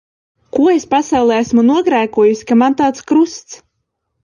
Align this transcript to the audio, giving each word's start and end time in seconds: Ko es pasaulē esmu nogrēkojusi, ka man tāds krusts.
Ko 0.55 0.63
es 0.71 0.87
pasaulē 0.93 1.37
esmu 1.43 1.65
nogrēkojusi, 1.69 2.49
ka 2.53 2.59
man 2.65 2.79
tāds 2.83 3.09
krusts. 3.13 3.63